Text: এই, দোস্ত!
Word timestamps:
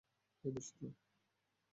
এই, 0.43 0.51
দোস্ত! 0.51 0.79